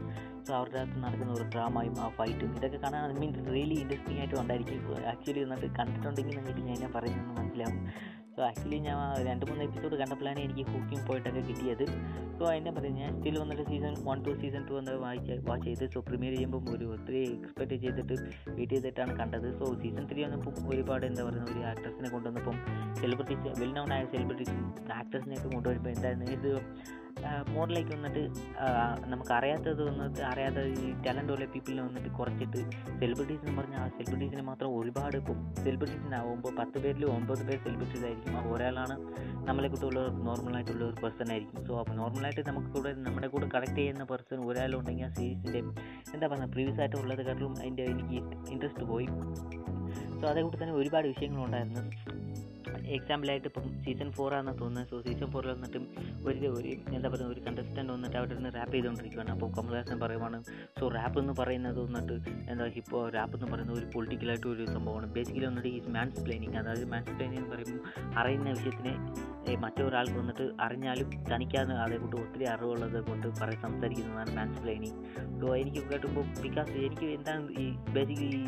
[0.48, 5.08] സോ അവരുടെ അകത്ത് നടക്കുന്ന ഒരു ഡ്രാമയും ആ ഫൈറ്റും ഇതൊക്കെ കാണാൻ മീൻ റിയലി ഇൻട്രസ്റ്റിംഗ് ആയിട്ട് ഉണ്ടായിരിക്കും.
[5.08, 7.80] ആക്ച്വലി വന്നിട്ട് കണ്ടിട്ടുണ്ടെങ്കിൽ നിങ്ങൾക്ക് ഞാൻ പറയുന്നത് മനസ്സിലാവും.
[8.36, 8.96] സോ ആക്ച്വലി ഞാൻ
[9.28, 11.84] രണ്ട് മൂന്ന് എപ്പിസോഡ് കണ്ടപ്പോഴാണ് എനിക്ക് കുക്കിംഗ് പോയിട്ടൊക്കെ കിട്ടിയത്.
[12.38, 15.86] സോ അതിനെ പറയും ഞാൻ സ്റ്റിൽ വന്നിട്ട് season one two season two എന്ന് വായിച്ച് വാച്ച് ചെയ്ത്
[15.94, 18.16] സോ പ്രീമിയർ ചെയ്യുമ്പോൾ ഒരു ഒത്തിരി എക്സ്പെക്ട് ചെയ്തിട്ട്
[18.58, 19.48] വെയിറ്റ് ചെയ്തിട്ടാണ് കണ്ടത്.
[19.60, 22.58] സോ സീസൺ ത്രീ വന്നപ്പം ഒരുപാട് എന്താ പറയുക ഒരു ആക്ട്രസിനെ കൊണ്ടുവന്നപ്പം
[23.02, 24.62] സെലിബ്രിറ്റീസ് വെൽ നോൺ ആയ സെലിബ്രിറ്റീസും
[25.00, 26.52] ആക്ട്രസിനെയൊക്കെ കൊണ്ടുവരുമ്പോൾ എന്തായിരുന്നു ഇത്
[27.56, 28.22] മോറിലേക്ക് വന്നിട്ട്
[29.12, 32.60] നമുക്ക് അറിയാത്തത് വന്നിട്ട് അറിയാത്ത ഈ ടാലന്റ് ഉള്ള പീപ്പിളിനെ വന്നിട്ട് കുറച്ചിട്ട്
[33.02, 35.18] സെലിബ്രിറ്റീസ് എന്ന് പറഞ്ഞാൽ ആ സെലിബ്രിറ്റീസിനെ മാത്രം ഒരുപാട്
[35.64, 38.25] സെലിബ്രിറ്റീസിനാവുമ്പോൾ പത്ത് പേരിൽ ഒമ്പത് പേര് സെലിബ്രിറ്റീസ് ആയിരിക്കും.
[38.30, 38.96] ആ ഒരാളാണ്
[39.48, 41.66] നമ്മളെ കൂട്ടുള്ള നോർമലായിട്ടുള്ള ഒരു പേഴ്സൺ ആയിരിക്കും.
[41.66, 45.60] സോ അപ്പോൾ നോർമലായിട്ട് നമുക്ക് കൂടെ നമ്മുടെ കൂടെ കണക്ട് ചെയ്യുന്ന പേഴ്സൺ ഒരാളുണ്ടെങ്കിൽ ആ സീരീസിന്റെ
[46.14, 48.18] എന്താ പറയുക പ്രീവിയസ് ആയിട്ട് ഉള്ളതെക്കാട്ടിലും അതിന്റെ എനിക്ക്
[48.52, 49.08] ഇൻട്രസ്റ്റ് പോയി.
[50.22, 51.84] സോ അതേകൂട്ട് തന്നെ ഒരുപാട് വിഷയങ്ങളുണ്ടായിരുന്നു.
[52.96, 55.84] എക്സാമ്പിളായിട്ട് ഇപ്പം സീസൺ ഫോർ ആണെന്ന് തോന്നുന്നത് സോ സീസൺ ഫോറിൽ വന്നിട്ടും
[56.26, 60.38] ഒരു ഒരു എന്താ പറയുക ഒരു കണ്ടസ്റ്റന്റ് വന്നിട്ട് അവിടെ നിന്ന് റാപ്പ് ചെയ്തുകൊണ്ടിരിക്കുകയാണ് അപ്പോൾ കമൽഹാസൻ പറയുവാണ്
[60.80, 62.16] സോ റാപ്പ് എന്ന് പറയുന്നത് വന്നിട്ട്
[62.52, 65.08] എന്താ ഹിപ്പോ റാപ്പ് എന്ന് പറയുന്നത് ഒരു പൊളിറ്റിക്കലായിട്ട് ഒരു സംഭവമാണ്.
[65.16, 67.82] ബേസിക്കലി വന്നിട്ട് ഈ മാൻസ് പ്ലെയിനിങ് അതായത് മാൻസ് പ്ലെയിനിങ് എന്ന് പറയുമ്പോൾ
[68.20, 68.94] അറിയുന്ന വിഷയത്തിനെ
[69.58, 75.00] മറ്റൊരാൾക്ക് വന്നിട്ട് അറിഞ്ഞാലും തനിക്കാതെ കൊണ്ട് ഒത്തിരി അറിവുള്ളത് കൊണ്ട് പറയും സംസാരിക്കുന്നതാണ് മാൻസ് പ്ലെയിനിങ്
[75.40, 78.44] സോ എനിക്ക് കേട്ടുമ്പോൾ ബിക്കോസ് എനിക്ക് എന്താണ് ഈ ബേസിക്കലി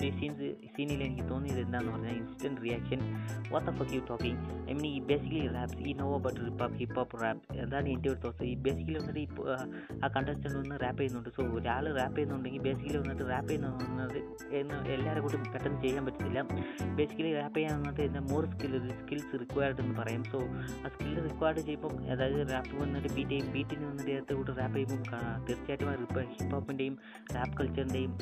[0.00, 2.98] ഒരു സീൻസ് സീനിൽ എനിക്ക് തോന്നിയത് എന്താണെന്ന് പറഞ്ഞാൽ instant reaction
[3.50, 6.96] what of you talking I mean ഈ ബേസിക്കലി റാപ്സ് ഈ no but rip hop hip
[6.96, 9.48] hop rap എന്താണ് എന്റെ ഒരു തോസ് ഈ ബേസിക്കലി വന്നിട്ട് പ-
[10.04, 11.28] ആ കണ്ടസ്റ്റന്റ് വന്ന് റാപ്പ് ചെയ്യുന്നുണ്ട്.
[11.36, 14.18] സോ ഒരാൾ റാപ്പ് ചെയ്യുന്നുണ്ടെങ്കിൽ ബേസിക്കലി വന്നിട്ട് റാപ്പ് ചെയ്യുന്നത്
[14.52, 16.42] എന്ന് എല്ലാവരും കൂടി പെട്ടെന്ന് ചെയ്യാൻ പറ്റത്തില്ല.
[16.94, 20.24] ബേസിക്കലി റാപ്പ് ചെയ്യാൻ വന്നിട്ട് എന്താ മോർ സ്കിൽ സ്കിൽസ് റിക്വയർഡ് എന്ന് പറയും.
[20.24, 20.38] സോ
[20.84, 23.52] ആ സ്കിൽ റിക്വയർഡ് ചെയ്യുമ്പോൾ അതായത് റാപ്പ് വന്നിട്ട് ബീറ്റ് ചെയ്യും.
[23.52, 26.98] ബീറ്റിന് വന്നിട്ട് കൂടെ റാപ്പ് ചെയ്യുമ്പോൾ തീർച്ചയായിട്ടും ഹിപ്പ് ഹോപ്പിന്റെയും
[27.34, 28.18] റാപ്പ് കൾച്ചറിന്റെയും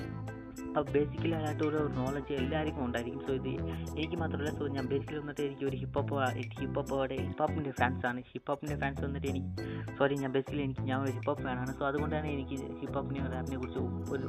[0.77, 3.21] അപ്പോൾ ബേസിക്കലി ആയിട്ടുള്ള നോളജ് എല്ലാവർക്കും ഉണ്ടായിരിക്കും.
[3.27, 3.53] സോ ഇത്
[4.01, 7.73] എനിക്ക് മാത്രമല്ല സോ ഞാൻ ബേസിക്കലി വന്നിട്ട് എനിക്ക് ഒരു ഹിപ്പ് ഹോപ്പ് എനിക്ക് ഹിപ്പ് ഹോപ്പോടെ ഹിപ്പ് ഹോപ്പിന്റെ
[7.79, 9.51] ഫാൻസാണ് ഹിപ്പ് ഹോപ്പിന്റെ ഫാൻസ് വന്നിട്ട് എനിക്ക്
[9.99, 13.59] സോറി ഞാൻ ബേസിക്കലി എനിക്ക് ഞാൻ ഒരു ഹിപ്പ് ഹോപ്പ് ഫാനാണ് സോ അതുകൊണ്ടാണ് എനിക്ക് ഹിപ്പ് ഹോപ്പിനെയും റാപ്പിനെ
[13.63, 13.81] കുറിച്ച്
[14.17, 14.29] ഒരു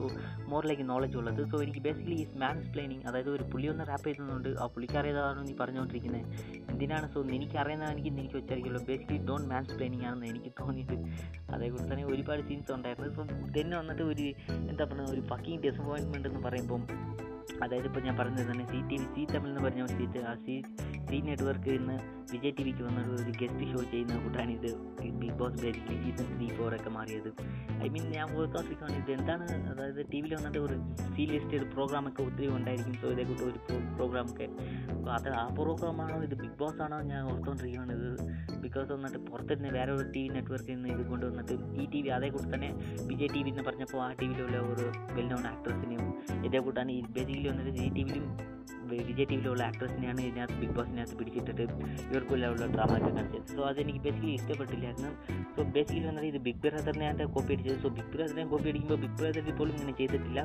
[0.52, 1.42] മോറിലേക്ക് നോളജ് ഉള്ളത്.
[1.52, 5.44] സോ എനിക്ക് ബേസിക്കലി ഈസ് മാൻ എക്സ്പ്ലെയിനിങ് അതായത് ഒരു പുള്ളി ഒന്ന് റാപ്പ് ചെയ്തതുകൊണ്ട് ആ പുള്ളിക്ക് അറിയാതാണോ
[5.50, 6.24] നീ പറഞ്ഞുകൊണ്ടിരിക്കുന്നത്
[6.72, 7.10] എന്തിനാണ്?
[7.16, 10.98] സോ എനിക്ക് അറിയുന്നതാണെങ്കിൽ എനിക്ക് വെച്ചായിരിക്കുമല്ലോ ബേസിക്കലി ഡോൺ മാൻ എക്സ്പ്ലെയിനിങ് ആണെന്ന് എനിക്ക് തോന്നിയിട്ട്
[11.58, 13.12] അതേപോലെ തന്നെ ഒരുപാട് സീൻസ് ഉണ്ടായിരുന്നു.
[13.20, 13.22] സോ
[13.60, 14.28] തന്നെ വന്നിട്ട് ഒരു
[14.72, 16.82] എന്താ പറയുക ഒരു ഫക്കിങ് ഡിസപ്പോയിൻമെന്റ് എന്ന് പറയുമ്പം
[17.64, 20.56] അതായത് ഇപ്പോൾ ഞാൻ പറഞ്ഞത് തന്നെ C T V C Tamil എന്ന് പറഞ്ഞ സി ആ സി
[21.10, 21.96] സി നെറ്റ്വർക്ക് ഇന്ന്
[22.32, 24.52] വിജയ് ടി വിക്ക് വന്ന ഒരു ഗസ്റ്റ് ഷോ ചെയ്യുന്ന കൂട്ടാണ്
[25.38, 27.28] big boss basically season three four ഒക്കെ മാറിയത്.
[27.86, 30.76] ഐ മീൻ ഞാൻ ഓർത്തോണ്ടിരിക്കുകയാണ് ഇത് എന്താണ് അതായത് ടി വിയിൽ വന്നിട്ട് ഒരു
[31.16, 32.96] സി ലിസ്റ്റഡ് പ്രോഗ്രാമൊക്കെ ഒത്തിരി ഉണ്ടായിരിക്കും.
[33.02, 33.60] സോ ഇതേ കൂട്ട് ഒരു
[33.98, 34.48] പ്രോഗ്രാമൊക്കെ
[34.94, 38.10] അപ്പോൾ അത് ആ പ്രോഗ്രാമാണോ ഇത് ബിഗ് ബോസ് ആണോ ഞാൻ ഓർത്തുകൊണ്ടിരിക്കുകയാണ് ഇത്
[38.66, 42.30] ബിക്കോസ് വന്നിട്ട് പുറത്തിരുന്ന് വേറെ ഒരു ടി വി നെറ്റ്വർക്കിൽ നിന്ന് ഇത് കൊണ്ടുവന്നിട്ട് ഈ ടി വി അതേ
[42.36, 42.72] കൂടെ തന്നെ
[43.10, 46.08] വിജയ് ടി വി എന്ന് പറഞ്ഞപ്പോൾ ആ ടി വിയിലുള്ള ഒരു വെൽ നോൺ ആക്ട്രസിനെയും
[46.50, 48.26] ഇതേ കൂട്ടാണ് ഈ ബേസിക്കലി വന്നിട്ട് ഈ ടി വിയിലും
[48.92, 51.64] വിജയ് ടി വിയിലുള്ള ആക്ട്രസിനെയാണ് ഇതിനകത്ത് ബിഗ് ബോസിനകത്ത് പിടിച്ചിട്ടിട്ട്
[52.12, 53.48] ഇവർക്കുള്ള ഡ്രാമ ഒക്കെ കാണിച്ചത്.
[53.56, 55.12] സോ അതെനിക്ക് ബേസിക്കലി ഇഷ്ടപ്പെട്ടില്ലായിരുന്നു.
[55.56, 57.80] സോ ബേസിക്കലി വന്നിട്ട് ഇത് ബിഗ് ബ്രദറിനെയാണ് കോപ്പി അടിച്ചത്.
[57.84, 60.40] സോ ബിഗ് ബ്രദറിനെ കോപ്പി അടിക്കുമ്പോൾ ബിഗ് ബ്രദറിൽ പോലും ഇങ്ങനെ ചെയ്തിട്ടില്ല.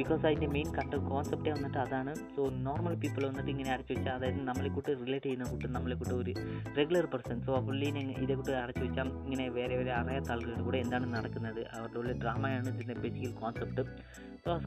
[0.00, 2.14] ബിക്കോസ് അതിന്റെ മെയിൻ കണ്ട കോൺസെപ്റ്റേ വന്നിട്ട് അതാണ്.
[2.36, 6.14] സോ നോർമൽ പീപ്പിൾ വന്നിട്ട് ഇങ്ങനെ അടച്ചു വെച്ചാൽ അതായത് നമ്മളെ കൂട്ട് റിലേറ്റ് ചെയ്യുന്ന കൂട്ട് നമ്മളെ കൂട്ട്
[6.14, 6.34] ഒരു
[6.78, 11.06] റെഗുലർ പേഴ്സൺ സോ പുള്ളീനെ ഇതേ കൂട്ട് അടച്ചു വെച്ചാൽ ഇങ്ങനെ വേറെ വേറെ അറിയാത്ത ആളുകളുടെ കൂടെ എന്താണ്
[11.16, 11.62] നടക്കുന്നത്?
[11.76, 13.84] അവരുടെ ഉള്ളിൽ ഡ്രാമയാണ് ഇതിന്റെ ബേസിക്കൽ കോൺസെപ്റ്റ്
[14.46, 14.58] സോ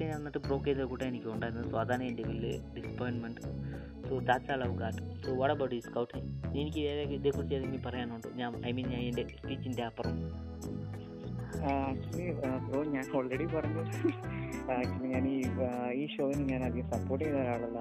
[0.00, 2.22] ഞാൻ എന്നിട്ട് ബ്രോക്ക് ചെയ്ത കൂട്ടം എനിക്ക് ഉണ്ടായിരുന്നു സോ അതാണ് എന്റെ
[2.76, 3.40] disappointment
[4.08, 6.18] so that's all I got so what about ഈ സ്കൗട്ട്
[6.58, 6.78] എനിക്ക്
[7.14, 8.30] ഇതേക്കുറിച്ച് ഏതെങ്കിലും പറയാനുണ്ടോ?
[8.30, 10.16] ഞാൻ ഐ മീൻ ഞാൻ എന്റെ സ്പീച്ചിന്റെ അപ്പുറം.
[11.72, 12.26] ആക്ച്വലി
[12.66, 13.82] ബ്രോ ഞാൻ ഓൾറെഡി പറഞ്ഞു.
[14.74, 17.78] ആക്ച്വലി ഞാൻ ഈ ആ, ഈ ഷോയിന് ഞാൻ അധികം സപ്പോർട്ട് ചെയ്ത ഒരാളല്ല.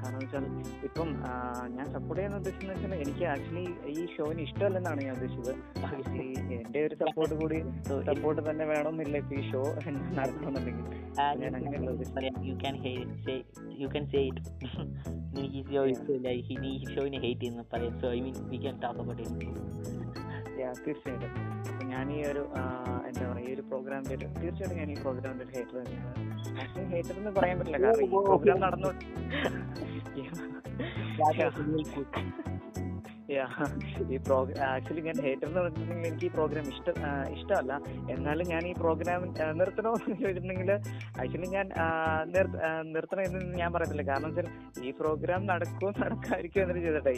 [0.00, 0.44] കാരണം വെച്ചാൽ
[0.84, 1.08] ഇപ്പം
[1.76, 5.52] ഞാൻ സപ്പോർട്ട് ചെയ്യുന്ന എന്ന് വെച്ചാൽ എനിക്ക് ആക്ച്വലി ഈ ഷോയിന് ഇഷ്ടമല്ലെന്നാണ് ഞാൻ ഉദ്ദേശിച്ചത്.
[5.84, 7.58] ആക്ച്വലി എന്റെ ഒരു സപ്പോർട്ട് കൂടി
[8.10, 9.62] സപ്പോർട്ട് തന്നെ വേണമെന്നില്ല ഇപ്പൊ ഈ ഷോ
[10.18, 10.86] നടക്കണമെന്നുണ്ടെങ്കിൽ
[11.42, 12.28] ഞാൻ അങ്ങനെയുള്ള ഉദ്ദേശിച്ചത്.
[16.94, 17.64] ഷോയിനെ ഹേറ്റ് ചെയ്യുന്ന.
[17.72, 18.00] പറയാം.
[18.00, 20.23] So I mean we can talk about it
[20.86, 21.30] തീർച്ചയായിട്ടും.
[21.70, 22.42] അപ്പൊ ഞാൻ ഈ ഒരു
[23.08, 26.12] എന്താ പറയുക ഈ ഒരു പ്രോഗ്രാമിന്റെ ഒരു തീർച്ചയായിട്ടും ഞാൻ ഈ പ്രോഗ്രാമിന്റെ ഒരു ഹേറ്റർ തന്നെയാണ്.
[26.62, 27.78] ആക്ച്വലി ഹേറ്റർ എന്ന് പറയാൻ പറ്റില്ല.
[27.84, 28.90] കാരണം ഈ പ്രോഗ്രാം നടന്നു
[34.14, 36.96] ഈ പ്രോഗ്രാം ആക്ച്വലി ഞാൻ ഹേറ്റർ എന്ന് പറഞ്ഞിട്ടുണ്ടെങ്കിൽ എനിക്ക് ഈ പ്രോഗ്രാം ഇഷ്ടം
[37.36, 37.72] ഇഷ്ടമല്ല.
[38.14, 39.22] എന്നാലും ഞാൻ ഈ പ്രോഗ്രാം
[39.60, 40.70] നിർത്തണോ എന്ന് ചോദിച്ചിട്ടുണ്ടെങ്കിൽ
[41.22, 41.66] ആക്ച്വലി ഞാൻ
[42.94, 44.04] നിർത്തണം എന്ന് ഞാൻ പറയത്തില്ല.
[44.10, 44.48] കാരണം വെച്ചാൽ
[44.88, 47.14] ഈ പ്രോഗ്രാം നടക്കുമോ നടക്കാതിരിക്കുമോ എന്നൊരു ചെയ്തിട്ടേ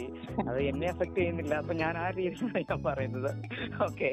[0.47, 1.53] അത് എന്നെ എഫക്ട് ചെയ്യുന്നില്ല.
[1.63, 3.29] അപ്പൊ ഞാൻ ആ രീതിയിലാണ് ഞാൻ പറയുന്നത്.
[3.87, 4.11] ഓക്കെ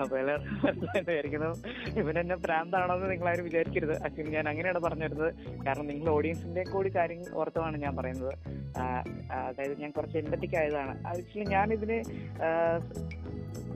[0.00, 0.54] അപ്പൊ എല്ലാവർക്കും
[2.02, 2.36] ഇവനെന്നെ ഇവൻ എന്നെ
[3.32, 3.94] ആരും വിചാരിക്കരുത്.
[4.06, 5.32] ആക്ച്വലി ഞാൻ അങ്ങനെയാണ് പറഞ്ഞു വരുന്നത്.
[5.66, 8.32] കാരണം നിങ്ങൾ ഓഡിയൻസിന്റെ കൂടി കാര്യം ഓർത്തമാണ് ഞാൻ പറയുന്നത്.
[9.48, 10.94] അതായത് ഞാൻ കുറച്ച് എമ്പറ്റിക് ആയതാണ്.
[11.24, 11.96] ആക്ച്വലി ഞാനിതിന്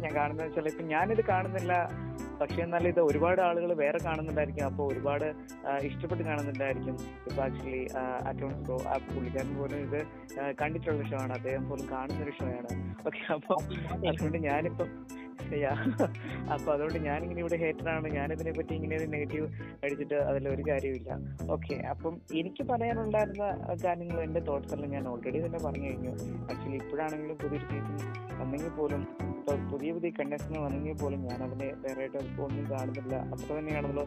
[0.02, 1.74] ഞാൻ കാണുന്നത് വെച്ചാൽ ഇപ്പൊ ഞാനിത് കാണുന്നില്ല.
[2.40, 4.64] പക്ഷെ എന്നാലും ഇത് ഒരുപാട് ആളുകൾ വേറെ കാണുന്നുണ്ടായിരിക്കും.
[4.70, 5.24] അപ്പോൾ ഒരുപാട്
[5.88, 6.96] ഇഷ്ടപ്പെട്ട് കാണുന്നുണ്ടായിരിക്കും.
[7.28, 7.80] ഇപ്പൊ ആക്ച്വലി
[8.30, 10.00] അറ്റോൺസ് പ്രോ ആ പുള്ളിക്കാരൻ പോലും ഇത്
[10.60, 11.32] കണ്ടിട്ടുള്ള ഷോ ആണ്.
[11.38, 12.70] അദ്ദേഹം പോലും കാണുന്ന ഒരു ഷോ ആണ്.
[13.08, 13.56] ഓക്കെ അപ്പൊ
[14.10, 14.90] അതുകൊണ്ട് ഞാനിപ്പം
[15.58, 15.78] Yeah.
[16.52, 19.46] അപ്പൊ അതുകൊണ്ട് ഞാനിങ്ങനെ ഇവിടെ ഹേറ്ററാണ് ഞാനിതിനെ പറ്റി ഇങ്ങനെ ഒരു നെഗറ്റീവ്
[19.84, 20.14] അടിച്ചിട്ട്
[20.48, 21.10] ഒരു കാര്യമില്ല
[21.50, 23.46] ഓക്കെ അപ്പം എനിക്ക് പറയാനുണ്ടായിരുന്ന
[23.84, 26.12] കാര്യങ്ങൾ എന്റെ തോട്ട്സ് എല്ലാം ഞാൻ ഓൾറെഡി തന്നെ പറഞ്ഞു കഴിഞ്ഞു.
[26.50, 27.96] ആക്ച്വലി ഇപ്പോഴാണെങ്കിലും പുതിയൊരു സീസൺ
[28.40, 29.02] വന്നെങ്കിൽ പോലും
[29.48, 33.14] ഇപ്പൊ പുതിയ പുതിയ കണ്ടക്ഷൻ വന്നെങ്കിൽ പോലും ഞാൻ അതിനെ വേറെ ആയിട്ട് ഒന്നും കാണുന്നില്ല.
[33.32, 34.04] അത്ര തന്നെയാണല്ലോ.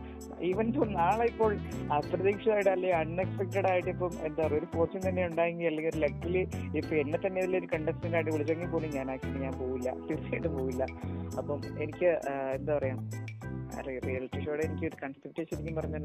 [0.50, 1.52] ഈവൻ ഇപ്പോൾ നാളെ ഇപ്പോൾ
[1.98, 6.36] അപ്രതീക്ഷിതമായിട്ട് അല്ലെങ്കിൽ അൺഎക്സ്പെക്ടഡ് ആയിട്ട് ഇപ്പം എന്താ പറയുക ഒരു ഫോർച്യൂൺ തന്നെ ഉണ്ടായെങ്കിൽ അല്ലെങ്കിൽ ഒരു ലക്കിൽ
[6.80, 9.90] ഇപ്പൊ എന്നെ തന്നെ ഇതിലൊരു കണ്ടസ്റ്റന്റ് ആയിട്ട് വിളിച്ചെങ്കിൽ പോലും ഞാൻ ആക്ച്വലി ഞാൻ പോവില്ല.
[10.10, 10.84] തീർച്ചയായിട്ടും പോവില്ല.
[11.38, 12.10] അപ്പം എനിക്ക്
[12.58, 12.98] എന്താ പറയാ
[14.06, 16.04] റിയാലിറ്റി ഷോയുടെ എനിക്ക് ഒരു കൺസെപ്റ്റ് ശരിക്കും പറഞ്ഞാൽ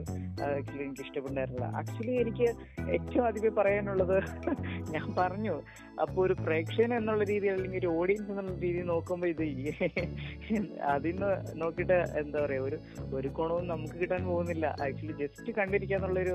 [0.49, 2.47] ആക്ച്വലി എനിക്ക് ഇഷ്ടപ്പെട്ടായിരുന്നില്ല ആക്ച്വലി എനിക്ക്
[2.95, 4.17] ഏറ്റവും ആദ്യമേ പറയാനുള്ളത്
[4.95, 5.55] ഞാൻ പറഞ്ഞു.
[6.03, 9.45] അപ്പോൾ ഒരു പ്രേക്ഷകൻ എന്നുള്ള രീതിയിൽ അല്ലെങ്കിൽ ഒരു ഓഡിയൻസ് എന്നുള്ള രീതിയിൽ നോക്കുമ്പോൾ ഇത്
[10.95, 11.31] അതിൽ നിന്ന്
[11.63, 12.79] നോക്കിയിട്ട് എന്താ പറയുക ഒരു
[13.17, 14.67] ഒരു കോണവും നമുക്ക് കിട്ടാൻ പോകുന്നില്ല.
[14.87, 16.35] ആക്ച്വലി ജസ്റ്റ് കണ്ടിരിക്കുക എന്നുള്ളൊരു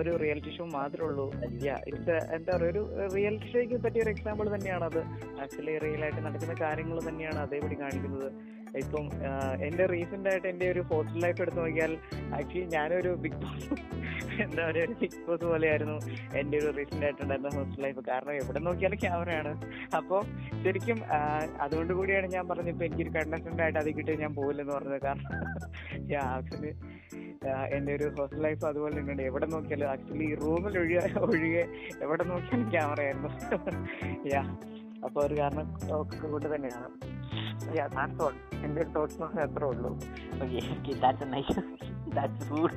[0.00, 1.26] ഒരു റിയാലിറ്റി ഷോ മാത്രമേ ഉള്ളൂ.
[1.90, 2.82] ഇറ്റ്സ് എന്താ പറയുക ഒരു
[3.14, 5.00] റിയാലിറ്റി ഷോയ്ക്ക് പറ്റിയ ഒരു എക്സാമ്പിൾ തന്നെയാണ് അത്.
[5.44, 8.28] ആക്ച്വലി റിയൽ ആയിട്ട് നടക്കുന്ന കാര്യങ്ങൾ തന്നെയാണ് അതേപടി കാണിക്കുന്നത്.
[8.80, 9.04] ഇപ്പം
[9.66, 11.92] എന്റെ റീസെന്റ് ആയിട്ട് എന്റെ ഒരു ഹോസ്റ്റൽ ലൈഫ് എടുത്തു നോക്കിയാൽ
[12.38, 13.68] ആക്ച്വലി ഞാനൊരു ബിഗ് ബോസ്
[14.44, 15.96] എന്താ പറയുക ഒരു ബിഗ് ബോസ് പോലെയായിരുന്നു
[16.40, 19.52] എന്റെ ഒരു റീസെന്റ് ആയിട്ടുണ്ടായിരുന്ന ഹോസ്റ്റൽ ലൈഫ് കാരണം എവിടെ നോക്കിയാലും ക്യാമറയാണ്
[19.98, 20.22] അപ്പോൾ
[20.64, 20.98] ശരിക്കും
[21.66, 25.00] അതുകൊണ്ട് കൂടിയാണ് ഞാൻ പറഞ്ഞത് ഇപ്പൊ എനിക്കൊരു കണ്ടസ്റ്റന്റ് ആയിട്ട് അത് കിട്ടിയ ഞാൻ പോകില്ലെന്ന് പറഞ്ഞത്.
[25.06, 25.26] കാരണം
[26.36, 26.72] ആക്ച്വലി
[27.76, 29.22] എന്റെ ഒരു ഹോസ്റ്റൽ ലൈഫ് അതുപോലെ തന്നെയുണ്ട്.
[29.30, 31.64] എവിടെ നോക്കിയാലും ആക്ച്വലി റൂമിൽ ഒഴികെ ഒഴികെ
[32.06, 33.30] എവിടെ നോക്കിയാലും ക്യാമറയായിരുന്നു
[34.34, 34.42] യാ
[35.06, 35.66] അപ്പൊ ഒരു കാരണം
[35.98, 36.88] ഒക്കെ കൊണ്ട് തന്നെയാണ്.
[37.76, 39.90] യാ ദാറ്റ്സ് ഓൾ എന്റെ തോട്ട്സ് അത്രേ ഉള്ളൂ
[40.42, 41.60] okay okay that's nice
[42.08, 42.76] that's good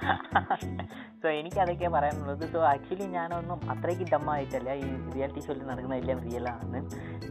[1.22, 2.44] so എനിക്ക് അതൊക്കെ പറയാനുള്ളത്.
[2.52, 6.78] സോ ആക്ച്വലി ഞാനൊന്നും അത്രയ്ക്ക് ഡമ്മായിട്ടല്ല ഈ റിയാലിറ്റി ഷോയിൽ നടക്കുന്ന എല്ലാം റിയൽ ആണ്.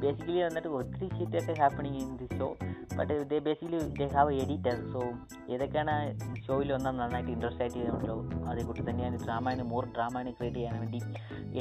[0.01, 2.47] ബേസിക്കലി വന്നിട്ട് ഒത്തിരി ഷീറ്റൊക്കെ happening in the show
[2.97, 5.01] but they basically they have editor so
[5.53, 5.95] ഏതൊക്കെയാണ്
[6.45, 8.15] ഷോയിൽ വന്നാൽ നന്നായിട്ട് ഇൻട്രസ്റ്റ് ആയിട്ട് ചെയ്യുന്നുണ്ടോ
[8.51, 11.01] അതേക്കൂട്ട് തന്നെയാണ് ഡ്രാമാന് മോർ ഡ്രാമാന് ക്രിയേറ്റ് ചെയ്യാൻ വേണ്ടി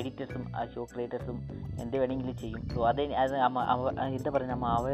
[0.01, 1.39] എഡിറ്റേഴ്സും ആ ഷോ ക്രിയേറ്റേഴ്സും
[1.83, 2.63] എന്ത് വേണമെങ്കിലും ചെയ്യും.
[2.75, 3.35] സോ അത് അത്
[4.19, 4.87] എന്താ പറയുക നമ്മൾ അവ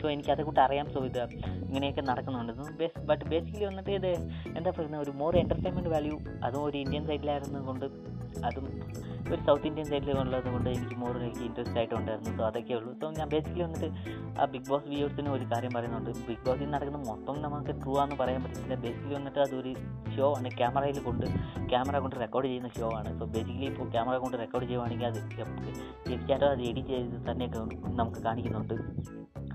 [0.00, 1.20] സോ എനിക്ക് അതേക്കൂട്ട് അറിയാം സോ ഇത്
[1.68, 2.52] ഇങ്ങനെയൊക്കെ നടക്കുന്നുണ്ട്.
[3.10, 4.10] ബട്ട് ബേസിക്കലി വന്നിട്ട് ഇത്
[4.58, 7.86] എന്താ പറയുന്നത് ഒരു മോർ എന്റർടൈൻമെന്റ് വാല്യൂ അതും ഒരു ഇന്ത്യൻ സൈഡിലായിരുന്നത് കൊണ്ട്
[8.46, 8.64] അതും
[9.32, 12.30] ഒരു സൗത്ത് ഇന്ത്യൻ സൈഡിൽ ഉള്ളത് കൊണ്ട് എനിക്ക് മോർ എനിക്ക് ഇൻട്രസ്റ്റ് ആയിട്ട് ഉണ്ടായിരുന്നു.
[12.38, 12.90] സോ അതൊക്കെ ഉള്ളൂ.
[13.02, 13.88] സോ ഞാൻ ബേസിക്കലി വന്നിട്ട്
[14.40, 16.10] ആ ബിഗ് ബോസ് വ്യൂവേഴ്സിന് ഒരു കാര്യം പറയുന്നുണ്ട്.
[16.28, 18.74] ബിഗ് ബോസിൽ നടക്കുന്ന മൊത്തം നമുക്ക് ട്രൂ ആണെന്ന് പറയാൻ പറ്റത്തില്ല.
[18.74, 19.74] ബേസിക്കലി വന്നിട്ട് അതൊരു
[20.16, 20.50] ഷോ ആണ്.
[20.60, 21.26] ക്യാമറയിൽ കൊണ്ട്
[21.70, 23.12] ക്യാമറ കൊണ്ട് റെക്കോർഡ് ചെയ്യുന്ന ഷോ ആണ്.
[23.20, 25.20] സോ ബേസിക്കലി ഇപ്പോൾ ക്യാമറ കൊണ്ട് റെക്കോർഡ് ചെയ്യുവാണെങ്കിൽ അത്
[26.08, 27.48] തീർച്ചയായിട്ടും അത് എഡിറ്റ് ചെയ്ത് തന്നെ
[28.00, 28.76] നമുക്ക് കാണിക്കുന്നുണ്ട്.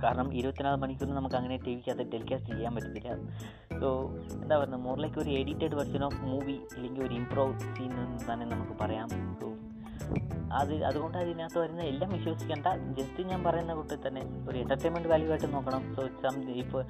[0.04, 3.16] കാരണം ഇരുപത്തിനാല് മണിക്കൂറിന് നമുക്ക് അങ്ങനെ ടി വിക്ക് അത് ടെലികാസ്റ്റ് ചെയ്യാൻ പറ്റത്തില്ല.
[3.82, 3.90] സോ
[4.44, 8.46] എന്താ പറയുക മോർ ലൈക്ക് ഒരു എഡിറ്റഡ് വെർഷൻ ഓഫ് മൂവി അല്ലെങ്കിൽ ഒരു ഇംപ്രൂവ് സീൻ എന്ന് തന്നെ
[8.56, 9.10] നമുക്ക് പറയാം.
[10.60, 12.68] അത് അതുകൊണ്ട് അതിനകത്ത് വരുന്ന എല്ലാം വിശ്വസിക്കേണ്ട.
[12.98, 15.84] ജസ്റ്റ് ഞാൻ പറയുന്ന കൂട്ടിൽ തന്നെ ഒരു എന്റർടൈൻമെന്റ് വാല്യൂ ആയിട്ട് നോക്കണം.
[15.96, 16.82] സോ സം ഇപ്പോൾ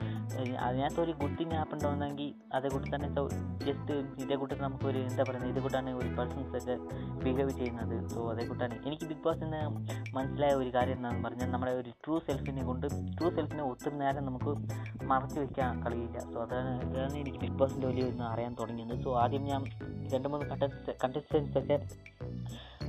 [0.68, 3.24] അതിനകത്ത് ഒരു ഗുഡ് തിങ് ആപ്പ് ഉണ്ടോന്നെങ്കിൽ അതേ കൂട്ടി തന്നെ സോ
[3.68, 6.76] ജസ്റ്റ് ഇതേ കൂട്ടി നമുക്കൊരു എന്താ പറയുന്നത് ഇതേ കൂട്ടാണ് ഒരു പേഴ്സൺസ് ഒക്കെ
[7.24, 7.96] ബിഹേവ് ചെയ്യുന്നത്.
[8.14, 8.78] സോ അതേ കൂട്ടാണ്.
[8.86, 9.62] എനിക്ക് ബിഗ് ബോസ് എന്ന്
[10.18, 14.54] മനസ്സിലായ ഒരു കാര്യം എന്താണെന്ന് പറഞ്ഞാൽ നമ്മുടെ ഒരു ട്രൂ സെൽഫിനെ കൊണ്ട് ട്രൂ സെൽഫിനെ ഒത്തിരി നേരം നമുക്ക്
[15.12, 18.96] മറച്ചു വെക്കാൻ കളിയില്ല സോ അതാണ് അതാണ് എനിക്ക് ബിഗ് ബോസിന്റെ വലിയ ഒന്ന് അറിയാൻ തുടങ്ങിയത്.
[19.04, 19.64] സോ ആദ്യം ഞാൻ
[20.14, 21.78] രണ്ട് മൂന്ന് കണ്ടസ്റ്റ് കണ്ടസ്റ്റൻസ് ഒക്കെ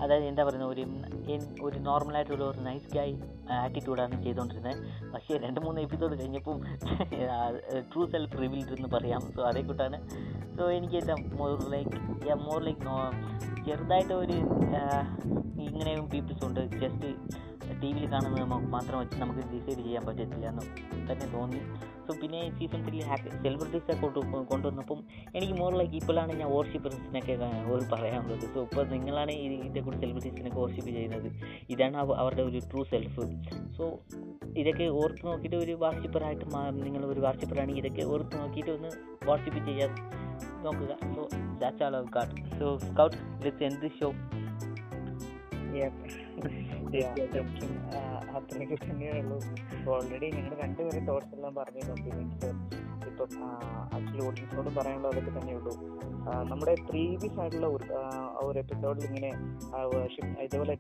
[0.03, 0.85] അതായത് എന്താ പറയുന്നത് ഒരു
[1.67, 3.15] ഒരു നോർമലായിട്ടുള്ള ഒരു നൈസ് ഗായ്
[3.65, 4.77] ആറ്റിറ്റ്യൂഡാണ് ചെയ്തുകൊണ്ടിരുന്നത്
[5.13, 6.59] പക്ഷേ രണ്ട് മൂന്ന് എപ്പിസോഡ് കഴിഞ്ഞപ്പം
[7.93, 9.23] ട്രൂ സെൽഫ് റിവീൽഡ് എന്ന് പറയാം.
[9.37, 9.99] സോ അതേ കൂട്ടാണ്.
[10.57, 11.99] സോ എനിക്ക് എന്താ മോർ ലൈക്ക്
[12.49, 12.81] മോർ ലൈക്ക്
[13.67, 14.39] ചെറുതായിട്ട് ഒരു
[15.69, 16.61] ഇങ്ങനെയും പീപ്പിൾസ് ഉണ്ട്.
[16.83, 17.11] ജസ്റ്റ്
[17.83, 20.65] ടി വിയിൽ കാണുന്നത് മാത്രം വെച്ച് നമുക്ക് ഡിസൈഡ് ചെയ്യാൻ പറ്റത്തില്ല എന്ന്
[21.11, 21.61] തന്നെ തോന്നി.
[22.07, 24.21] സോ പിന്നെ സീസൺ ത്രീ ഹാപ്പി സെലിബ്രിറ്റീസൊക്കെ കൊണ്ടു
[24.53, 24.99] കൊണ്ടുവന്നപ്പം
[25.37, 27.35] എനിക്ക് മോർ ലൈക്ക് ഇപ്പോഴാണ് ഞാൻ വർഷിപ്പേഴ്സിനൊക്കെ
[27.75, 28.47] ഒരു പറയാനുള്ളത്.
[28.55, 29.35] സോ ഇപ്പോൾ നിങ്ങളാണ്
[29.87, 31.29] കൂടെ സെലിബ്രിറ്റീസിനൊക്കെ ഓർഷിപ്പ് ചെയ്യുന്നത്.
[31.75, 33.27] ഇതാണ് അവരുടെ ഒരു ട്രൂ സെൽഫ്
[33.77, 33.87] സോ
[34.63, 36.45] ഇതൊക്കെ ഓർത്ത് നോക്കിയിട്ട് ഒരു വാർഷിപ്പറായിട്ട്
[36.87, 38.91] നിങ്ങൾ ഒരു വാർഷിപ്പറാണെങ്കിൽ ഇതൊക്കെ ഓർത്ത് നോക്കിയിട്ട് ഒന്ന്
[39.29, 39.93] വാർഷിപ്പ് ചെയ്യാൻ
[40.67, 40.93] നോക്കുക.
[41.15, 41.23] So
[41.63, 44.11] that's all of God so scout let's എന്ത് ഷോ
[46.51, 46.80] ശരിക്കും
[48.37, 49.37] അത്രയൊക്കെ തന്നെയുള്ളൂ
[49.91, 52.49] ഓൾറെഡി ഞങ്ങൾ രണ്ടുപേരും തോട്ട്സ് എല്ലാം പറഞ്ഞിരുന്നു ഇപ്പൊ
[53.11, 53.31] ഇപ്പം
[53.95, 55.73] ആക്ച്വലി ഓഡിയൻസിനോട് പറയാനുള്ളത് അതൊക്കെ തന്നെയുള്ളൂ
[56.23, 57.87] ആ, നമ്മുടെ പ്രീവിയസ് ആയിട്ടുള്ള ഒരു-
[58.61, 59.31] എപ്പിസോഡിൽ ഇങ്ങനെ
[60.45, 60.75] ഇതുപോലെ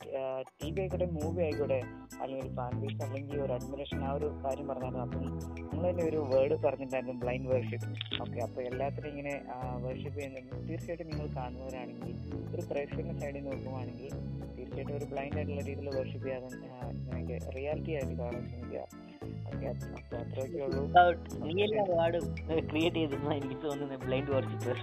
[0.58, 1.78] ടി വി ആയിക്കോട്ടെ മൂവി ആയിക്കോട്ടെ
[2.16, 5.04] അല്ലെങ്കിൽ ഒരു ഫാൻ ബേസ് അല്ലെങ്കിൽ ഒരു അഡ്മിറേഷൻ ആ ഒരു കാര്യം പറഞ്ഞായിരുന്നു.
[5.06, 5.24] അപ്പം
[5.62, 7.88] നിങ്ങൾ തന്നെ ഒരു വേർഡ് പറഞ്ഞിട്ടുണ്ടായിരുന്നു ബ്ലൈൻഡ് വേർഷിപ്പ്
[8.20, 9.34] ഓക്കെ അപ്പോൾ എല്ലാത്തിനും ഇങ്ങനെ
[9.82, 12.12] വേർഷിപ്പ് ചെയ്യുന്നുണ്ട് തീർച്ചയായിട്ടും നിങ്ങൾ കാണുന്നവരാണെങ്കിൽ
[12.52, 14.12] ഒരു പ്രേക്ഷകന്റെ സൈഡിൽ നോക്കുവാണെങ്കിൽ
[14.70, 16.48] തീർച്ചയായിട്ടും ഒരു ബ്ലൈൻഡ് ആയിട്ടുള്ള രീതിയിൽ വർഷിപ്പ് ചെയ്യാതെ
[17.16, 18.80] എനിക്ക് റിയാലിറ്റി ആയിട്ട് കാണാൻ ശ്രമിക്കുക.
[21.44, 21.52] നീ
[22.70, 22.98] ക്രിയേറ്റ്
[23.64, 24.74] തോന്നുന്നത് ബ്ലൈൻഡ് വർഷിപ്പ്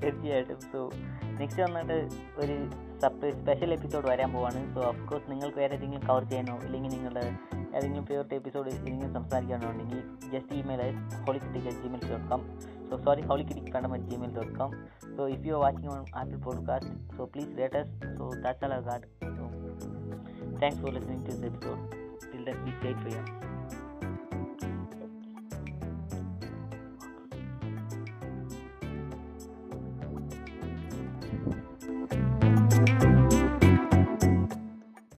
[0.00, 0.58] തീർച്ചയായിട്ടും.
[0.72, 0.78] സോ
[1.40, 1.96] നെക്സ്റ്റ് വന്നിട്ട്
[2.42, 2.56] ഒരു
[3.02, 4.60] സപ്പ് സ്പെഷ്യൽ എപ്പിസോഡ് വരാൻ പോവാണ്.
[4.74, 7.24] സോ ഓഫ് കോഴ്സ് നിങ്ങൾക്ക് വേറെ ഏതെങ്കിലും കവർ ചെയ്യാനോ ഇല്ലെങ്കിൽ നിങ്ങളുടെ
[7.76, 10.00] ഏതെങ്കിലും ഫേവറേറ്റ് എപ്പിസോഡ് എന്തെങ്കിലും സംസാരിക്കാനോ ഉണ്ടെങ്കിൽ
[10.34, 10.82] just email
[11.26, 12.42] holy critic at Gmail dot com
[12.90, 14.74] so sorry holycritic fandom at gmail.com
[15.16, 17.86] so if you are watching on apple podcast so please rate us.
[18.16, 19.04] So that's all i got.
[19.20, 19.50] So
[20.58, 21.78] thanks for listening to this episode.
[22.32, 23.59] Till then be safe for you